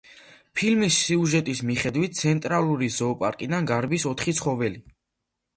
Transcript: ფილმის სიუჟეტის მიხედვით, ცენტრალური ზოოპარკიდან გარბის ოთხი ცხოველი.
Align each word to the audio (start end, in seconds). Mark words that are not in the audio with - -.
ფილმის 0.59 0.95
სიუჟეტის 1.09 1.61
მიხედვით, 1.71 2.17
ცენტრალური 2.21 2.89
ზოოპარკიდან 2.97 3.71
გარბის 3.73 4.07
ოთხი 4.15 4.37
ცხოველი. 4.41 4.83